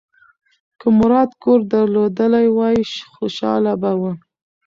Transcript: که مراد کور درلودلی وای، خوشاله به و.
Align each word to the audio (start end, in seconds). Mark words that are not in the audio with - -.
که 0.79 0.87
مراد 0.99 1.29
کور 1.41 1.59
درلودلی 1.71 2.47
وای، 2.57 2.79
خوشاله 3.15 3.73
به 3.81 3.91
و. 3.99 4.01